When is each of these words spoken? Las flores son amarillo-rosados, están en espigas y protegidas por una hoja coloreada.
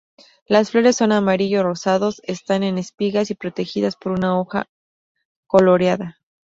Las 0.47 0.71
flores 0.71 0.95
son 0.95 1.11
amarillo-rosados, 1.11 2.21
están 2.25 2.63
en 2.63 2.79
espigas 2.79 3.29
y 3.29 3.35
protegidas 3.35 3.95
por 3.95 4.13
una 4.13 4.39
hoja 4.39 4.67
coloreada. 5.45 6.17